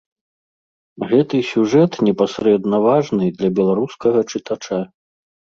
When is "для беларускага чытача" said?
3.43-4.81